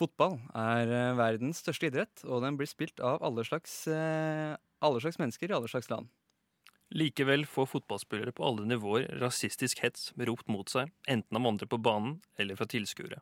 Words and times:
Fotball 0.00 0.38
er 0.56 0.88
eh, 0.88 1.16
verdens 1.18 1.60
største 1.60 1.90
idrett, 1.90 2.22
og 2.24 2.40
den 2.44 2.56
blir 2.56 2.68
spilt 2.70 3.02
av 3.04 3.20
alle 3.26 3.44
slags, 3.44 3.82
eh, 3.92 4.54
alle 4.80 5.02
slags 5.04 5.20
mennesker 5.20 5.50
i 5.50 5.56
alle 5.58 5.68
slags 5.68 5.90
land. 5.92 6.08
Likevel 6.90 7.44
får 7.46 7.68
fotballspillere 7.70 8.32
på 8.34 8.46
alle 8.48 8.64
nivåer 8.66 9.04
rasistisk 9.20 9.82
hets 9.84 10.08
ropt 10.26 10.48
mot 10.50 10.72
seg, 10.72 10.88
enten 11.06 11.36
av 11.36 11.46
andre 11.46 11.68
på 11.70 11.78
banen 11.78 12.16
eller 12.40 12.58
fra 12.58 12.66
tilskuere. 12.66 13.20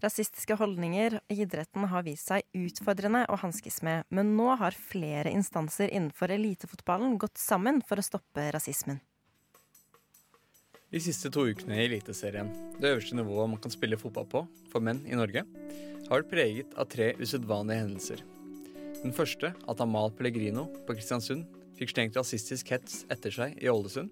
Rasistiske 0.00 0.56
holdninger 0.56 1.18
i 1.28 1.36
idretten 1.44 1.84
har 1.92 2.06
vist 2.06 2.30
seg 2.32 2.48
utfordrende 2.56 3.26
å 3.28 3.36
hanskes 3.42 3.82
med, 3.84 4.08
men 4.08 4.32
nå 4.38 4.48
har 4.58 4.72
flere 4.72 5.30
instanser 5.30 5.92
innenfor 5.92 6.32
elitefotballen 6.32 7.18
gått 7.20 7.36
sammen 7.38 7.82
for 7.84 8.00
å 8.00 8.06
stoppe 8.06 8.48
rasismen. 8.56 9.02
De 10.90 10.98
siste 10.98 11.30
to 11.30 11.44
ukene 11.46 11.76
i 11.76 11.84
Eliteserien, 11.84 12.48
det 12.80 12.88
øverste 12.96 13.14
nivået 13.14 13.52
man 13.52 13.60
kan 13.62 13.70
spille 13.70 14.00
fotball 14.00 14.26
på 14.26 14.42
for 14.72 14.82
menn 14.82 15.04
i 15.06 15.14
Norge, 15.14 15.44
har 16.10 16.24
vært 16.24 16.32
preget 16.32 16.72
av 16.74 16.88
tre 16.90 17.12
usedvanlige 17.20 17.84
hendelser. 17.84 18.22
Den 19.00 19.14
første, 19.14 19.52
at 19.54 19.80
Amal 19.80 20.10
Pellegrino 20.18 20.66
på 20.86 20.96
Kristiansund 20.98 21.46
fikk 21.78 21.94
stengt 21.94 22.18
rasistisk 22.18 22.72
hets 22.74 23.04
etter 23.12 23.32
seg 23.32 23.54
i 23.62 23.70
Ålesund. 23.70 24.10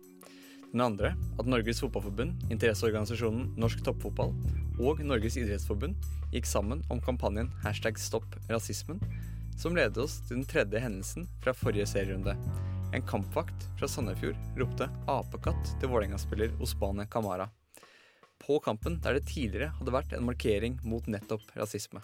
Den 0.71 0.85
andre, 0.85 1.15
at 1.41 1.49
Norges 1.49 1.83
Fotballforbund, 1.83 2.47
interesseorganisasjonen 2.53 3.51
Norsk 3.59 3.83
Toppfotball 3.85 4.33
og 4.79 5.03
Norges 5.05 5.41
idrettsforbund 5.41 5.99
gikk 6.33 6.47
sammen 6.49 6.85
om 6.93 7.03
kampanjen 7.03 7.51
hashtag 7.65 7.99
stopp 8.01 8.39
rasismen, 8.53 9.03
som 9.59 9.75
ledet 9.75 9.99
oss 10.05 10.21
til 10.29 10.39
den 10.39 10.49
tredje 10.49 10.83
hendelsen 10.85 11.27
fra 11.43 11.57
forrige 11.57 11.89
serierunde. 11.91 12.37
En 12.95 13.05
kampvakt 13.05 13.67
fra 13.81 13.89
Sandefjord 13.91 14.39
ropte 14.57 14.87
'apekatt' 15.11 15.75
til 15.81 15.91
Vålerenga-spiller 15.91 16.55
Osbane 16.63 17.09
Kamara. 17.11 17.51
På 18.43 18.59
kampen 18.63 19.01
der 19.05 19.19
det 19.19 19.27
tidligere 19.29 19.73
hadde 19.79 19.95
vært 19.95 20.15
en 20.17 20.27
markering 20.29 20.79
mot 20.87 21.07
nettopp 21.11 21.45
rasisme. 21.59 22.01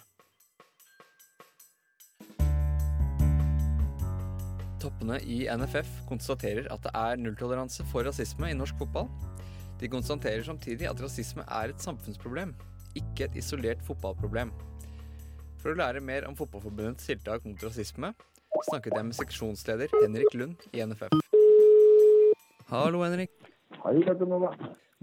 Toppene 4.83 5.17
i 5.23 5.45
NFF 5.49 5.89
konstaterer 6.09 6.67
at 6.73 6.83
det 6.85 6.91
er 6.93 7.17
nulltoleranse 7.17 7.87
for 7.89 8.05
rasisme 8.05 8.51
i 8.51 8.57
norsk 8.57 8.77
fotball. 8.83 9.09
De 9.81 9.89
konstaterer 9.91 10.45
samtidig 10.45 10.87
at 10.87 11.01
rasisme 11.01 11.43
er 11.47 11.73
et 11.73 11.81
samfunnsproblem, 11.81 12.53
ikke 12.95 13.25
et 13.25 13.39
isolert 13.41 13.81
fotballproblem. 13.87 14.53
For 15.59 15.73
å 15.73 15.79
lære 15.79 16.03
mer 16.05 16.27
om 16.29 16.37
Fotballforbundets 16.37 17.07
tiltak 17.09 17.47
mot 17.47 17.63
rasisme 17.65 18.13
snakket 18.69 18.93
jeg 18.95 19.05
med 19.07 19.17
seksjonsleder 19.17 19.95
Henrik 19.97 20.37
Lund 20.37 20.67
i 20.73 20.85
NFF. 20.85 21.11
Hallo, 22.69 23.01
Henrik. 23.03 23.33
Hei, 23.81 23.97
Nova. 24.25 24.53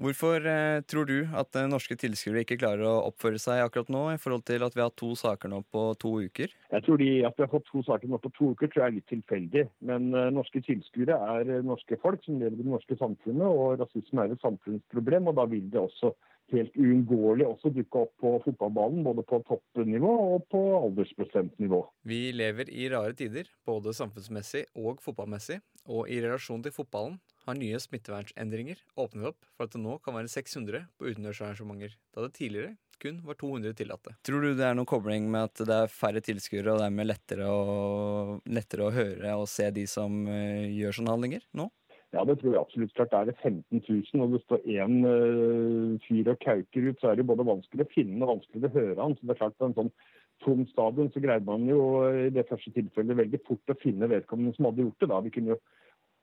Hvorfor 0.00 0.46
eh, 0.48 0.80
tror 0.88 1.04
du 1.04 1.18
at 1.36 1.56
eh, 1.58 1.68
norske 1.68 1.94
tilskuere 2.00 2.42
ikke 2.46 2.56
klarer 2.62 2.86
å 2.88 3.10
oppføre 3.10 3.38
seg 3.42 3.60
akkurat 3.60 3.90
nå, 3.92 4.02
i 4.14 4.20
forhold 4.20 4.44
til 4.48 4.64
at 4.64 4.74
vi 4.74 4.80
har 4.80 4.88
hatt 4.88 4.98
to 4.98 5.12
saker 5.18 5.52
nå 5.52 5.60
på 5.68 5.82
to 6.00 6.14
uker? 6.24 6.54
Jeg 6.72 6.86
tror 6.86 7.02
de, 7.02 7.10
At 7.28 7.36
vi 7.36 7.44
har 7.44 7.52
fått 7.52 7.68
to 7.68 7.84
saker 7.84 8.08
nå 8.08 8.20
på 8.22 8.32
to 8.38 8.52
uker, 8.56 8.72
tror 8.72 8.82
jeg 8.82 8.88
er 8.88 8.96
litt 8.96 9.10
tilfeldig. 9.12 9.66
Men 9.84 10.08
uh, 10.16 10.30
norske 10.32 10.62
tilskuere 10.64 11.18
er 11.36 11.52
norske 11.66 11.98
folk 12.00 12.24
som 12.24 12.40
lever 12.40 12.56
i 12.56 12.64
det 12.64 12.72
norske 12.72 12.96
samfunnet, 12.96 13.44
og 13.44 13.82
rasisme 13.82 14.24
er 14.24 14.32
et 14.32 14.46
samfunnsproblem. 14.46 15.28
og 15.28 15.36
Da 15.38 15.46
vil 15.52 15.68
det 15.70 15.82
også 15.82 16.14
helt 16.52 16.76
uunngåelig 16.78 17.46
også 17.48 17.72
dukke 17.74 18.04
opp 18.04 18.14
på 18.22 18.32
fotballbanen, 18.46 19.02
både 19.06 19.24
på 19.28 19.40
toppnivå 19.48 20.12
og 20.36 20.46
på 20.52 20.62
aldersbestemt 20.78 21.58
nivå. 21.62 21.82
Vi 22.08 22.22
lever 22.36 22.70
i 22.70 22.88
rare 22.92 23.16
tider, 23.18 23.50
både 23.68 23.94
samfunnsmessig 23.96 24.66
og 24.78 25.02
fotballmessig, 25.04 25.60
og 25.90 26.08
i 26.12 26.20
relasjon 26.22 26.62
til 26.64 26.74
fotballen 26.74 27.18
har 27.46 27.58
nye 27.58 27.80
smittevernendringer 27.82 28.84
åpnet 29.02 29.32
opp 29.32 29.50
for 29.56 29.66
at 29.66 29.74
det 29.74 29.82
nå 29.82 29.98
kan 30.04 30.14
være 30.14 30.30
600 30.30 30.86
på 30.98 31.10
utendørsarrangementer, 31.10 31.96
da 32.14 32.26
det 32.26 32.34
tidligere 32.38 32.76
kun 33.02 33.18
var 33.26 33.34
200 33.34 33.74
tillatte. 33.74 34.14
Tror 34.22 34.44
du 34.44 34.52
det 34.54 34.66
er 34.66 34.76
noen 34.78 34.86
kobling 34.86 35.26
med 35.30 35.48
at 35.48 35.62
det 35.66 35.74
er 35.74 35.90
færre 35.90 36.22
tilskuere, 36.22 36.76
og 36.76 36.82
dermed 36.84 37.08
lettere 37.08 37.48
å, 37.50 38.36
lettere 38.46 38.86
å 38.86 38.94
høre 38.94 39.36
og 39.40 39.48
se 39.50 39.66
de 39.74 39.88
som 39.90 40.22
uh, 40.28 40.68
gjør 40.70 41.00
sånne 41.00 41.16
handlinger 41.16 41.46
nå? 41.58 41.66
Ja, 42.12 42.24
det 42.28 42.38
tror 42.40 42.52
jeg 42.52 42.60
absolutt. 42.60 42.92
Klart 42.96 43.14
er 43.16 43.28
det 43.30 43.38
15 43.40 43.82
000 43.88 44.24
og 44.24 44.34
det 44.34 44.42
står 44.44 44.66
én 44.68 44.98
uh, 45.08 46.00
fyr 46.04 46.32
og 46.34 46.42
kauker 46.44 46.88
ut, 46.90 46.98
så 47.00 47.12
er 47.12 47.20
det 47.20 47.28
både 47.28 47.46
vanskelig 47.48 47.86
å 47.86 47.92
finne 47.94 48.20
og 48.26 48.34
vanskelig 48.34 48.68
å 48.68 48.74
høre 48.74 48.98
han. 49.00 49.14
Så 49.16 49.28
det 49.28 49.32
er 49.32 49.40
klart 49.40 49.56
på 49.56 49.70
en 49.70 49.78
sånn 49.78 49.94
tom 50.42 50.66
stadion 50.72 51.08
så 51.14 51.22
greide 51.22 51.46
man 51.46 51.64
jo 51.70 51.78
i 52.26 52.28
det 52.34 52.44
første 52.48 52.72
tilfellet 52.74 53.16
veldig 53.16 53.40
fort 53.46 53.72
å 53.72 53.78
finne 53.80 54.10
vedkommende 54.10 54.52
som 54.56 54.68
hadde 54.68 54.84
gjort 54.84 55.00
det. 55.00 55.08
da. 55.12 55.20
Vi 55.24 55.32
kunne 55.36 55.54
jo 55.54 55.60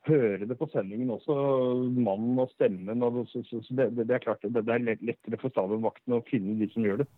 høre 0.07 0.47
det 0.49 0.57
på 0.59 0.67
sendingen 0.73 1.13
også, 1.15 1.35
mannen 1.95 2.41
og 2.43 2.51
stemmen. 2.53 3.05
Og 3.05 3.23
så, 3.31 3.43
så, 3.47 3.61
så 3.65 3.77
det, 3.79 3.89
det, 4.01 4.09
er 4.13 4.23
klart 4.23 4.45
det, 4.45 4.65
det 4.67 4.75
er 4.75 4.85
lettere 4.85 5.41
for 5.41 5.53
stadionvakten 5.53 6.19
å 6.19 6.23
finne 6.29 6.57
de 6.59 6.69
som 6.73 6.85
gjør 6.85 7.03
det. 7.03 7.09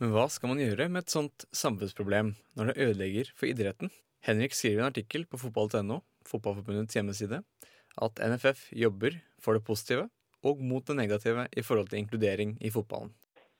Men 0.00 0.10
hva 0.10 0.26
skal 0.32 0.50
man 0.50 0.62
gjøre 0.62 0.88
med 0.90 1.04
et 1.04 1.14
sånt 1.14 1.46
samfunnsproblem 1.54 2.34
når 2.58 2.72
det 2.72 2.88
ødelegger 2.88 3.30
for 3.38 3.46
idretten? 3.50 3.92
Henrik 4.24 4.56
skriver 4.56 4.82
en 4.82 4.90
artikkel 4.90 5.26
på 5.28 5.38
fotball.no, 5.38 6.00
Fotballforbundets 6.24 6.96
hjemmeside, 6.96 7.42
at 8.02 8.22
NFF 8.22 8.70
jobber 8.74 9.18
for 9.42 9.58
det 9.58 9.64
positive 9.66 10.08
og 10.44 10.60
mot 10.60 10.84
det 10.86 10.96
negative 10.98 11.46
i 11.56 11.62
forhold 11.64 11.88
til 11.90 12.02
inkludering 12.02 12.58
i 12.60 12.72
fotballen. 12.72 13.12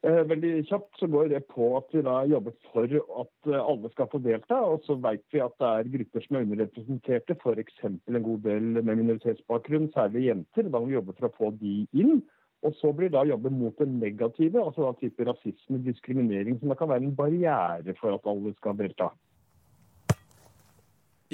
Eh, 0.05 0.21
veldig 0.29 0.67
kjapt 0.69 0.99
så 1.01 1.07
går 1.09 1.31
det 1.33 1.39
på 1.49 1.71
at 1.79 1.95
vi 1.97 2.03
da 2.05 2.19
jobber 2.29 2.53
for 2.69 2.85
at 3.23 3.49
eh, 3.49 3.57
alle 3.57 3.89
skal 3.95 4.09
få 4.13 4.21
delta. 4.21 4.59
Og 4.61 4.85
så 4.85 4.99
vet 5.01 5.23
vi 5.33 5.41
at 5.41 5.55
det 5.63 5.71
er 5.71 5.93
grupper 5.95 6.27
som 6.27 6.37
er 6.37 6.45
underrepresenterte, 6.45 7.37
f.eks. 7.41 7.79
en 7.89 8.27
god 8.27 8.43
del 8.45 8.67
med 8.83 8.99
minoritetsbakgrunn, 9.01 9.89
særlig 9.95 10.27
jenter. 10.27 10.69
Da 10.69 10.77
må 10.77 10.91
vi 10.91 10.99
jobbe 10.99 11.17
for 11.17 11.31
å 11.31 11.37
få 11.39 11.51
de 11.63 11.79
inn. 11.97 12.21
Og 12.65 12.77
så 12.81 12.93
blir 12.97 13.13
da 13.13 13.25
jobben 13.29 13.57
mot 13.61 13.81
det 13.81 13.89
negative, 13.89 14.61
altså 14.61 14.87
da 14.87 14.93
type 15.01 15.25
rasisme, 15.29 15.81
diskriminering, 15.85 16.61
som 16.61 16.73
da 16.73 16.77
kan 16.81 16.93
være 16.93 17.05
en 17.05 17.17
barriere 17.17 17.97
for 18.01 18.17
at 18.17 18.29
alle 18.29 18.53
skal 18.59 18.77
delta. 18.77 19.11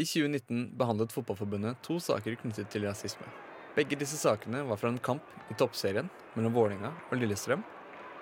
I 0.00 0.05
2019 0.05 0.78
behandlet 0.81 1.12
Fotballforbundet 1.12 1.83
to 1.84 1.99
saker 2.00 2.38
knyttet 2.41 2.71
til 2.72 2.87
rasisme. 2.88 3.27
Begge 3.77 3.99
disse 4.00 4.16
sakene 4.16 4.62
var 4.65 4.78
fra 4.81 4.88
en 4.88 5.03
kamp 5.03 5.27
i 5.53 5.56
toppserien 5.61 6.09
mellom 6.33 6.55
Vålerenga 6.56 6.94
og 7.11 7.21
Lillestrøm 7.21 7.66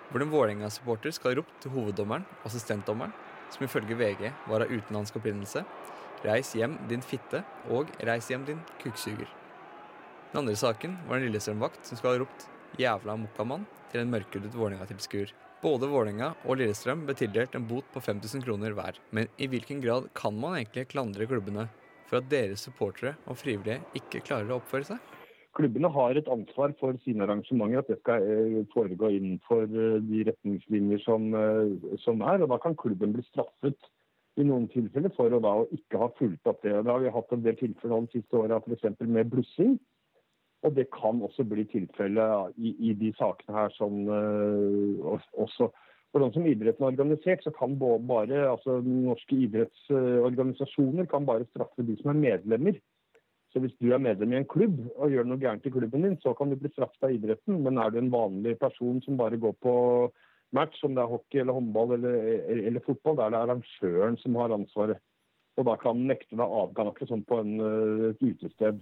hvor 0.09 0.25
en 0.25 0.33
Vålerenga-supporter 0.33 1.13
skal 1.13 1.31
ha 1.31 1.39
ropt 1.39 1.59
til 1.63 1.75
hoveddommeren, 1.75 2.25
og 2.41 2.47
assistentdommeren, 2.49 3.13
som 3.53 3.67
ifølge 3.67 3.97
VG 3.99 4.31
var 4.49 4.65
av 4.65 4.73
utenlandsk 4.73 5.19
opprinnelse, 5.21 5.65
'Reis 6.25 6.55
hjem, 6.57 6.79
din 6.89 7.05
fitte', 7.05 7.45
og 7.71 7.93
'Reis 8.01 8.31
hjem, 8.33 8.47
din 8.49 8.63
kukksuger'. 8.83 9.29
Den 10.33 10.41
andre 10.41 10.57
saken 10.57 10.97
var 11.07 11.17
en 11.17 11.29
Lillestrøm-vakt 11.29 11.87
som 11.87 12.01
skal 12.01 12.11
ha 12.11 12.23
ropt 12.25 12.49
'jævla 12.79 13.15
mokkamann' 13.21 13.69
til 13.93 14.01
en 14.01 14.11
mørkhudet 14.11 14.55
Vålerenga-tilskuer. 14.55 15.31
Både 15.59 15.89
Vålerenga 15.91 16.33
og 16.47 16.61
Lillestrøm 16.61 17.05
ble 17.07 17.17
tildelt 17.19 17.57
en 17.59 17.67
bot 17.67 17.87
på 17.91 18.03
5000 18.05 18.45
kroner 18.47 18.77
hver. 18.79 18.99
Men 19.11 19.27
i 19.43 19.49
hvilken 19.51 19.81
grad 19.83 20.07
kan 20.15 20.37
man 20.39 20.55
egentlig 20.61 20.87
klandre 20.93 21.27
klubbene 21.27 21.67
for 22.07 22.21
at 22.21 22.29
deres 22.31 22.63
supportere 22.69 23.17
og 23.27 23.41
frivillige 23.41 23.83
ikke 23.99 24.23
klarer 24.23 24.55
å 24.55 24.61
oppføre 24.63 24.93
seg? 24.93 25.17
klubbene 25.59 25.91
har 25.91 26.19
et 26.19 26.31
ansvar 26.31 26.73
for 26.81 26.97
sine 27.03 27.25
arrangementer, 27.27 27.83
at 27.83 27.91
det 27.91 27.99
skal 28.01 28.23
eh, 28.23 28.59
foregå 28.75 29.11
innenfor 29.17 29.67
eh, 29.67 29.99
de 30.07 30.25
retningslinjer 30.31 31.03
som, 31.03 31.29
eh, 31.35 31.95
som, 32.05 32.23
er. 32.23 32.45
og 32.45 32.53
Da 32.53 32.61
kan 32.63 32.79
klubben 32.79 33.15
bli 33.17 33.25
straffet 33.27 33.91
i 34.39 34.47
noen 34.47 34.69
tilfeller 34.71 35.11
for 35.17 35.35
å 35.35 35.43
da 35.43 35.55
ikke 35.75 36.03
ha 36.03 36.11
fulgt 36.21 36.47
opp 36.47 36.63
det. 36.63 36.77
Da 36.77 36.95
har 36.95 37.03
vi 37.03 37.15
hatt 37.15 37.35
en 37.35 37.43
del 37.47 37.59
tilfeller 37.59 38.07
de 38.07 38.21
siste 38.21 38.39
åra 38.39 38.61
f.eks. 38.63 39.01
med 39.03 39.33
blussing. 39.33 39.79
Og 40.67 40.75
det 40.75 40.89
kan 40.91 41.21
også 41.23 41.45
bli 41.47 41.65
tilfellet 41.71 42.57
i, 42.59 42.73
i, 42.91 42.95
de 42.99 43.13
sakene 43.19 43.55
her 43.55 43.75
som 43.77 44.01
uh, 44.11 45.19
også 45.39 45.71
for 46.09 46.25
sånn 46.25 46.33
som 46.39 46.47
idretten 46.49 46.87
er 46.87 46.95
organisert, 46.95 47.43
så 47.45 47.53
kan 47.53 47.75
bare 47.79 48.47
altså, 48.49 48.79
norske 48.81 49.37
idrettsorganisasjoner 49.45 51.09
kan 51.11 51.27
bare 51.29 51.45
straffe 51.51 51.85
de 51.85 51.99
som 52.01 52.15
er 52.15 52.23
medlemmer. 52.23 52.79
Så 53.53 53.61
hvis 53.61 53.75
du 53.81 53.91
er 53.93 54.01
medlem 54.01 54.33
i 54.33 54.39
en 54.41 54.49
klubb 54.49 54.81
og 54.95 55.13
gjør 55.13 55.29
noe 55.29 55.41
gærent 55.41 55.67
i 55.69 55.73
klubben 55.73 56.05
din, 56.05 56.17
så 56.25 56.35
kan 56.37 56.49
du 56.49 56.57
bli 56.61 56.71
straffet 56.73 57.05
av 57.05 57.13
idretten. 57.13 57.61
Men 57.65 57.81
er 57.81 57.93
du 57.93 58.01
en 58.01 58.13
vanlig 58.13 58.57
person 58.61 59.01
som 59.05 59.21
bare 59.21 59.41
går 59.41 59.55
på 59.65 59.75
match, 60.57 60.81
om 60.85 60.97
det 60.97 61.05
er 61.05 61.13
hockey 61.13 61.43
eller 61.43 61.57
håndball 61.57 61.95
eller, 61.99 62.19
eller 62.71 62.85
fotball, 62.85 63.19
da 63.19 63.27
er 63.27 63.35
det 63.35 63.41
arrangøren 63.43 64.17
som 64.23 64.37
har 64.41 64.57
ansvaret. 64.57 65.01
Og 65.59 65.67
da 65.67 65.75
kan 65.81 65.97
han 65.97 66.09
nekte 66.09 66.39
deg 66.39 66.45
avgang 66.61 66.89
akkurat 66.89 67.13
sånn 67.13 67.25
på 67.29 67.41
en, 67.43 67.55
eh, 67.61 68.05
et 68.13 68.23
utested. 68.23 68.81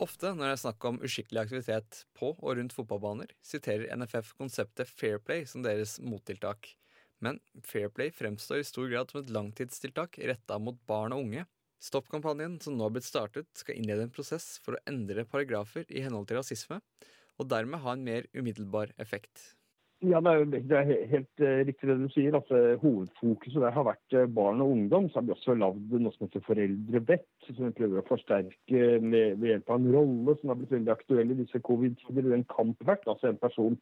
Ofte 0.00 0.30
når 0.32 0.46
det 0.46 0.52
er 0.54 0.60
snakk 0.62 0.84
om 0.88 0.98
uskikkelig 1.04 1.42
aktivitet 1.42 1.98
på 2.16 2.30
og 2.32 2.54
rundt 2.56 2.72
fotballbaner, 2.72 3.34
siterer 3.44 3.90
NFF 4.00 4.32
konseptet 4.38 4.88
Fair 4.88 5.20
Play 5.20 5.44
som 5.48 5.64
deres 5.66 5.98
mottiltak. 6.00 6.70
Men 7.20 7.36
Fair 7.68 7.92
Play 7.92 8.08
fremstår 8.16 8.62
i 8.62 8.68
stor 8.68 8.88
grad 8.88 9.12
som 9.12 9.20
et 9.20 9.32
langtidstiltak 9.36 10.16
retta 10.30 10.56
mot 10.56 10.80
barn 10.88 11.12
og 11.12 11.26
unge. 11.26 11.44
Stopp-kampanjen 11.84 12.56
som 12.64 12.78
nå 12.78 12.86
har 12.86 12.94
blitt 12.96 13.08
startet, 13.08 13.48
skal 13.56 13.76
innlede 13.76 14.06
en 14.08 14.12
prosess 14.12 14.54
for 14.64 14.76
å 14.76 14.82
endre 14.88 15.26
paragrafer 15.28 15.84
i 15.92 16.04
henhold 16.04 16.28
til 16.28 16.40
rasisme, 16.40 16.80
og 17.36 17.48
dermed 17.52 17.84
ha 17.84 17.92
en 17.92 18.04
mer 18.04 18.28
umiddelbar 18.32 18.92
effekt. 19.00 19.59
Ja, 20.02 20.20
Det 20.20 20.32
er, 20.32 20.44
det 20.44 20.76
er 20.76 21.08
helt 21.10 21.42
uh, 21.44 21.58
riktig 21.68 21.88
det 21.88 21.96
du 22.00 22.06
sier. 22.08 22.32
uh, 22.32 22.80
Hovedfokuset 22.80 23.60
der 23.60 23.74
har 23.74 23.84
vært 23.84 24.14
uh, 24.16 24.24
barn 24.32 24.62
og 24.64 24.70
ungdom. 24.72 25.10
Så 25.10 25.18
har 25.18 25.26
vi 25.26 25.34
også 25.34 25.56
lagd 25.60 25.92
noe 25.92 26.12
som 26.14 26.24
heter 26.24 26.44
Foreldrebett, 26.46 27.26
som 27.44 27.66
vi 27.66 27.74
prøver 27.76 28.00
å 28.00 28.06
forsterke 28.08 28.86
med, 29.04 29.36
ved 29.42 29.50
hjelp 29.50 29.68
av 29.68 29.76
en 29.76 29.90
rolle 29.92 30.36
som 30.38 30.52
har 30.52 30.56
blitt 30.60 30.72
veldig 30.72 30.94
aktuell 30.94 31.34
i 31.34 31.36
disse 31.42 31.60
covid-tider. 31.68 32.30
En 32.32 32.46
kampvert, 32.48 33.04
altså 33.12 33.28
en 33.28 33.42
person 33.42 33.76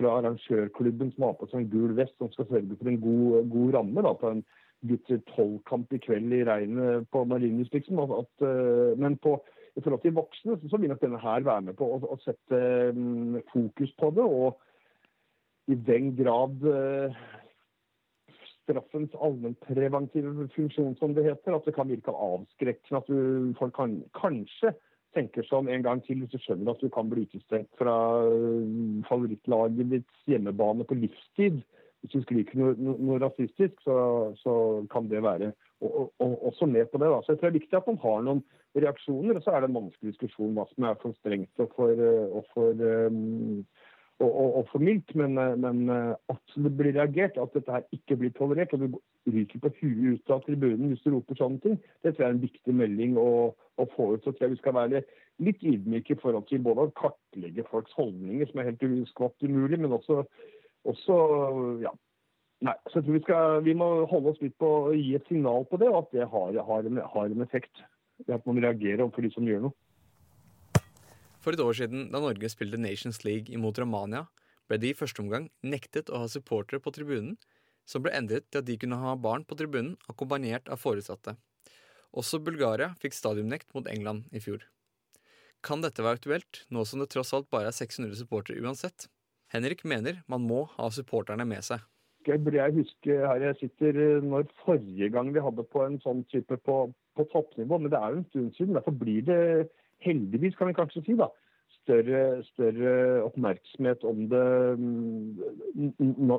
fra 0.00 0.14
arrangørklubben 0.22 1.12
som 1.12 1.28
har 1.28 1.36
på 1.36 1.50
seg 1.50 1.60
en 1.60 1.68
gul 1.74 1.92
vest, 1.98 2.16
som 2.16 2.32
skal 2.32 2.48
sørge 2.48 2.80
for 2.80 2.88
en 2.88 2.98
god, 3.04 3.52
god 3.52 3.76
ramme 3.76 4.06
da, 4.08 4.14
på 4.16 4.32
en 4.32 4.42
gutter 4.88 5.20
tolv-kamp 5.34 5.92
i 5.92 6.00
kveld 6.00 6.32
i 6.38 6.40
regnet 6.48 7.04
på 7.12 7.26
Marienlyst, 7.28 7.76
liksom. 7.76 8.00
Men 8.96 9.20
på, 9.20 9.36
i 9.76 9.84
forhold 9.84 10.00
til 10.06 10.16
voksne 10.16 10.56
så 10.72 10.80
vil 10.80 10.94
nok 10.94 11.04
denne 11.04 11.20
her 11.20 11.44
være 11.44 11.68
med 11.68 11.76
på 11.76 11.92
å, 11.98 12.00
å 12.00 12.20
sette 12.24 12.64
um, 12.96 13.36
fokus 13.52 13.92
på 14.00 14.12
det. 14.16 14.24
og 14.24 14.56
i 15.70 15.78
den 15.86 16.12
grad 16.18 16.66
eh, 16.66 17.16
straffens 18.62 19.14
allmennpreventive 19.14 20.48
funksjon, 20.54 20.94
som 20.98 21.14
det 21.14 21.24
heter, 21.24 21.56
at 21.56 21.66
det 21.66 21.74
kan 21.74 21.90
virke 21.90 22.14
avskrekkende. 22.14 23.02
At 23.02 23.10
du, 23.10 23.54
folk 23.58 23.74
kan, 23.76 23.98
kanskje 24.18 24.74
tenker 25.14 25.46
om 25.54 25.68
en 25.68 25.82
gang 25.82 26.02
til 26.06 26.22
hvis 26.22 26.30
du 26.30 26.38
skjønner 26.38 26.70
at 26.70 26.82
du 26.82 26.88
kan 26.92 27.10
bli 27.10 27.26
utestengt 27.26 27.70
fra 27.78 27.96
eh, 28.28 29.02
favorittlaget 29.08 29.90
ditt 29.96 30.24
hjemmebane 30.30 30.86
på 30.86 30.98
livstid. 30.98 31.60
Hvis 32.00 32.14
du 32.14 32.22
skriker 32.22 32.56
noe, 32.56 32.76
noe 32.78 33.18
rasistisk, 33.20 33.82
så, 33.84 33.96
så, 34.40 34.54
kan 34.92 35.10
det 35.10 35.20
være 35.20 35.50
og, 35.84 36.12
og, 36.18 36.46
også 36.48 36.66
med 36.66 36.88
på 36.88 37.00
det. 37.00 37.10
Da. 37.12 37.20
Så 37.20 37.34
jeg 37.34 37.40
tror 37.40 37.50
det 37.50 37.52
er 37.52 37.58
viktig 37.58 37.76
at 37.76 37.90
man 37.90 38.00
har 38.04 38.22
noen 38.24 38.40
reaksjoner. 38.78 39.36
Og 39.36 39.44
så 39.44 39.52
er 39.52 39.60
det 39.60 39.68
en 39.68 39.78
vanskelig 39.82 40.14
diskusjon 40.14 40.54
hva 40.56 40.64
som 40.70 40.86
er 40.88 40.96
for 41.02 41.16
strengt 41.20 41.60
og 41.60 41.74
for, 41.76 42.04
og 42.38 42.48
for 42.54 42.84
um, 43.10 43.60
og, 44.20 44.30
og, 44.40 44.56
og 44.58 44.68
for 44.72 44.84
mildt, 44.84 45.14
men, 45.16 45.38
eh, 45.38 45.56
men, 45.60 45.88
eh, 45.88 46.12
at 46.32 46.56
det 46.64 46.72
blir 46.76 46.92
reagert, 46.96 47.38
at 47.40 47.54
dette 47.56 47.72
her 47.72 47.86
ikke 47.96 48.18
blir 48.20 48.34
tolerert, 48.36 48.74
og 48.76 48.84
du 48.84 48.98
ryker 49.30 49.62
på 49.62 49.72
huet 49.80 50.20
ut 50.20 50.34
av 50.34 50.44
tribunen 50.44 50.92
hvis 50.92 51.02
du 51.04 51.14
roper 51.14 51.38
sånne 51.38 51.60
ting, 51.64 51.80
det 52.04 52.14
tror 52.14 52.26
jeg 52.26 52.28
er 52.28 52.36
en 52.36 52.44
viktig 52.44 52.76
melding 52.82 53.16
å, 53.20 53.30
å 53.80 53.88
få 53.96 54.12
ut. 54.14 54.24
Så 54.24 54.34
tror 54.34 54.46
jeg 54.46 54.56
vi 54.56 54.60
skal 54.60 54.76
være 54.76 55.02
litt 55.40 55.64
ydmyke 55.64 56.16
i 56.16 56.20
forhold 56.20 56.46
til 56.50 56.62
både 56.64 56.86
å 56.88 56.94
kartlegge 57.00 57.66
folks 57.70 57.96
holdninger, 57.96 58.50
som 58.50 58.60
er 58.60 58.70
helt 58.70 58.86
skvatt 59.14 59.46
umulig, 59.46 59.80
men 59.80 59.96
også, 59.96 60.22
også 60.88 61.18
ja, 61.86 61.94
Nei, 62.60 62.74
så 62.90 62.98
jeg 62.98 63.06
tror 63.06 63.14
vi, 63.14 63.20
skal, 63.24 63.62
vi 63.64 63.72
må 63.72 63.86
holde 64.10 64.34
oss 64.34 64.40
litt 64.42 64.52
på 64.60 64.68
å 64.68 64.92
gi 64.92 65.14
et 65.16 65.28
signal 65.30 65.64
på 65.70 65.78
det, 65.80 65.86
og 65.88 66.02
at 66.02 66.10
det 66.12 66.26
har, 66.28 66.58
har, 66.66 66.88
en, 66.90 66.98
har 67.14 67.30
en 67.32 67.44
effekt. 67.46 67.80
At 68.28 68.44
man 68.44 68.60
reagerer 68.60 69.00
overfor 69.00 69.24
de 69.24 69.30
som 69.32 69.46
gjør 69.48 69.62
noe. 69.64 69.76
For 71.40 71.56
et 71.56 71.62
år 71.64 71.76
siden, 71.76 72.10
da 72.12 72.20
Norge 72.20 72.50
spilte 72.52 72.80
Nations 72.80 73.22
League 73.24 73.52
imot 73.54 73.78
Romania, 73.80 74.26
ble 74.68 74.78
de 74.80 74.90
i 74.92 74.96
første 74.96 75.22
omgang 75.22 75.48
nektet 75.64 76.12
å 76.12 76.20
ha 76.22 76.28
supportere 76.28 76.82
på 76.84 76.92
tribunen, 76.94 77.38
som 77.88 78.04
ble 78.04 78.12
endret 78.14 78.46
til 78.50 78.60
at 78.60 78.68
de 78.68 78.76
kunne 78.78 78.98
ha 79.00 79.16
barn 79.18 79.46
på 79.48 79.56
tribunen 79.58 79.96
akkompagnert 80.12 80.68
av 80.70 80.82
foresatte. 80.82 81.34
Også 82.12 82.42
Bulgaria 82.44 82.92
fikk 83.00 83.16
stadionnekt 83.16 83.72
mot 83.74 83.88
England 83.88 84.28
i 84.36 84.42
fjor. 84.42 84.66
Kan 85.64 85.82
dette 85.84 86.04
være 86.04 86.20
aktuelt, 86.20 86.62
nå 86.72 86.84
som 86.88 87.00
det 87.02 87.10
tross 87.12 87.32
alt 87.36 87.48
bare 87.52 87.72
er 87.72 87.76
600 87.76 88.20
supportere 88.20 88.60
uansett? 88.60 89.08
Henrik 89.50 89.82
mener 89.88 90.20
man 90.30 90.44
må 90.46 90.66
ha 90.76 90.88
supporterne 90.94 91.46
med 91.48 91.64
seg. 91.66 91.82
Jeg 92.28 92.42
burde 92.44 92.60
jeg 92.60 92.76
huske 92.76 93.16
her 93.16 93.42
jeg 93.46 93.56
sitter 93.62 93.98
når 94.22 94.48
forrige 94.60 95.08
gang 95.12 95.32
vi 95.32 95.42
hadde 95.42 95.64
på 95.72 95.82
en 95.86 95.96
sånn 96.04 96.20
type 96.30 96.58
på, 96.68 96.82
på 97.16 97.26
toppnivå, 97.32 97.78
men 97.80 97.92
det 97.92 97.98
er 97.98 98.12
jo 98.12 98.20
en 98.20 98.28
stund 98.28 98.50
siden. 98.58 98.76
Derfor 98.76 98.96
blir 99.00 99.24
det 99.26 99.40
heldigvis, 100.04 100.56
kan 100.58 100.70
vi 100.70 100.76
kanskje 100.78 101.04
si, 101.06 101.16
da, 101.18 101.28
større, 101.80 102.42
større 102.52 102.94
oppmerksomhet 103.26 104.04
om 104.06 104.24
det 104.30 104.46
mm, 104.78 105.94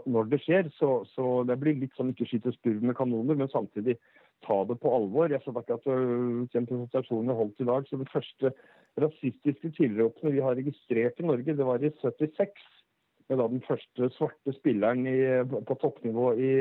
når 0.05 0.29
det 0.31 0.41
skjer. 0.45 0.69
Så, 0.77 1.01
så 1.15 1.43
det 1.47 1.59
blir 1.61 1.79
litt 1.79 1.95
sånn 1.97 2.13
ikke 2.13 2.27
skyte 2.29 2.53
spurv 2.57 2.83
med 2.85 2.97
kanoner, 2.99 3.39
men 3.39 3.51
samtidig 3.51 3.97
ta 4.45 4.61
det 4.69 4.77
på 4.81 4.93
alvor. 4.95 5.31
Jeg 5.31 5.43
så 5.43 5.53
akkurat 5.53 5.87
øh, 5.91 6.45
den 6.53 6.69
presentasjonen 6.69 7.31
jeg 7.31 7.39
holdt 7.41 7.63
i 7.63 7.69
dag, 7.71 7.87
så 7.87 8.01
det 8.01 8.11
første 8.13 8.53
rasistiske 9.01 9.73
tilropene 9.77 10.35
vi 10.35 10.43
har 10.43 10.57
registrert 10.59 11.19
i 11.19 11.27
Norge, 11.27 11.57
det 11.57 11.67
var 11.67 11.83
i 11.83 11.93
76. 12.01 12.69
Med 13.29 13.39
da 13.39 13.47
den 13.47 13.61
første 13.63 14.09
svarte 14.17 14.53
spilleren 14.57 15.05
i, 15.07 15.19
på 15.47 15.77
toppnivå 15.79 16.33
i, 16.35 16.53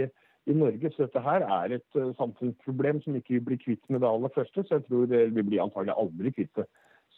i 0.49 0.57
Norge. 0.57 0.93
Så 0.93 1.05
dette 1.05 1.25
her 1.25 1.45
er 1.45 1.77
et 1.77 1.99
uh, 1.99 2.13
samfunnsproblem 2.19 3.03
som 3.05 3.19
ikke 3.19 3.43
blir 3.45 3.61
kvitt 3.61 3.83
med 3.89 4.01
det 4.05 4.09
aller 4.09 4.33
første. 4.35 4.65
Så 4.65 4.79
jeg 4.79 4.87
tror 4.89 5.11
vi 5.11 5.43
blir 5.43 5.65
antagelig 5.65 5.99
aldri 5.99 6.33
kvitt 6.39 6.55
det. 6.63 6.69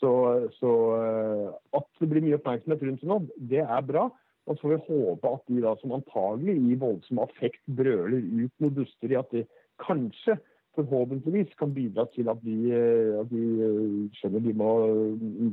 Så, 0.00 0.10
så, 0.58 0.72
uh, 0.98 1.78
at 1.78 1.86
det 2.00 2.10
blir 2.10 2.24
mye 2.24 2.40
oppmerksomhet 2.40 2.82
rundt 2.82 3.04
det 3.04 3.10
nå, 3.12 3.20
det 3.52 3.64
er 3.66 3.86
bra. 3.86 4.08
Og 4.46 4.56
så 4.58 4.62
får 4.62 4.72
vi 4.72 4.86
håpe 4.88 5.34
at 5.36 5.44
de 5.48 5.60
da 5.62 5.74
som 5.78 5.92
antagelig 5.94 6.56
i 6.58 6.78
voldsom 6.78 7.20
affekt 7.22 7.62
brøler 7.78 8.18
ut 8.18 8.64
noe 8.64 8.86
i 9.06 9.18
at 9.18 9.34
de 9.34 9.44
kanskje, 9.82 10.36
forhåpentligvis, 10.74 11.52
kan 11.60 11.74
bidra 11.74 12.06
til 12.14 12.30
at 12.32 12.40
de, 12.42 12.56
eh, 12.72 13.20
at 13.20 13.30
de 13.30 13.44
skjønner 14.18 14.44
de 14.44 14.52
må, 14.58 14.70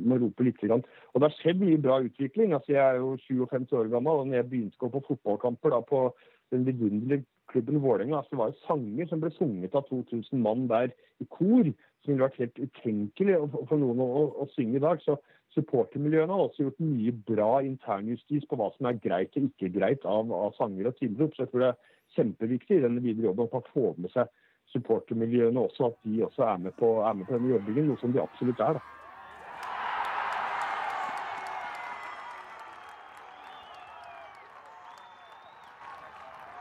må 0.10 0.20
rope 0.22 0.46
litt. 0.46 0.62
Og 0.70 1.22
det 1.22 1.28
har 1.28 1.36
skjedd 1.38 1.62
mye 1.64 1.82
bra 1.82 2.00
utvikling. 2.06 2.54
Altså, 2.58 2.74
jeg 2.76 2.84
er 2.84 3.00
jo 3.00 3.16
57 3.26 3.76
år 3.80 3.92
gammel, 3.94 4.22
og 4.22 4.30
når 4.30 4.42
jeg 4.42 4.50
begynte 4.52 4.80
å 4.80 4.88
gå 4.88 4.94
på 4.98 5.06
fotballkamper 5.14 5.76
da, 5.76 5.82
på 5.86 6.06
den 6.54 6.66
vidunderlige 6.68 7.26
klubben 7.50 7.82
Vålerenga. 7.82 8.18
Altså, 8.18 8.30
det 8.32 8.42
var 8.42 8.52
jo 8.52 8.64
sanger 8.68 9.10
som 9.10 9.22
ble 9.24 9.32
sunget 9.36 9.76
av 9.78 9.86
2000 9.90 10.42
mann 10.46 10.68
der 10.70 10.94
i 11.20 11.28
kor, 11.30 11.70
som 12.04 12.14
ville 12.14 12.26
vært 12.26 12.40
helt 12.42 12.60
utenkelig 12.60 13.38
for 13.70 13.78
noen 13.82 14.02
å, 14.04 14.10
å, 14.44 14.48
synge 14.56 14.80
i 14.80 14.84
dag. 14.84 15.02
Så 15.06 15.18
supportermiljøene 15.56 16.34
har 16.34 16.46
også 16.46 16.68
gjort 16.68 16.84
mye 16.84 17.14
bra 17.30 17.54
internjustis 17.66 18.46
på 18.50 18.60
hva 18.60 18.70
som 18.76 18.90
er 18.90 19.02
greit 19.04 19.38
og 19.38 19.50
ikke 19.50 19.72
greit 19.80 20.06
av, 20.06 20.30
av 20.34 20.54
sanger 20.60 20.92
og 20.92 21.00
tilrop. 21.00 21.34
Så 21.36 21.46
jeg 21.46 21.54
tror 21.54 21.66
det 21.66 21.72
er 21.72 21.98
kjempeviktig 22.18 22.78
i 22.78 22.86
denne 22.86 23.04
videre 23.04 23.32
jobben 23.32 23.50
å 23.50 23.66
få 23.74 23.94
med 23.98 24.14
seg 24.14 24.30
supportermiljøene 24.74 25.60
også, 25.60 25.90
at 25.92 25.98
de 26.06 26.24
også 26.26 26.46
er 26.46 26.58
med 26.58 26.72
på, 26.80 27.00
er 27.02 27.14
med 27.18 27.26
på 27.26 27.36
denne 27.38 27.54
jobbingen, 27.56 27.90
noe 27.90 28.02
som 28.02 28.14
de 28.14 28.22
absolutt 28.22 28.60
er. 28.60 28.80
da. 28.80 28.86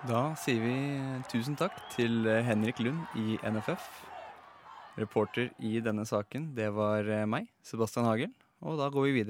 Da 0.08 0.20
sier 0.40 0.62
vi 0.62 0.76
tusen 1.28 1.56
takk 1.58 1.74
til 1.92 2.24
Henrik 2.46 2.78
Lund 2.80 3.18
i 3.18 3.36
NFF. 3.44 3.88
Reporter 4.98 5.50
i 5.60 5.80
denne 5.84 6.06
saken, 6.08 6.52
det 6.56 6.70
var 6.74 7.04
meg, 7.28 7.50
Sebastian 7.62 8.06
Hagel. 8.08 8.32
Og 8.64 8.78
da 8.80 8.88
går 8.90 9.02
vi 9.08 9.12
videre. 9.20 9.26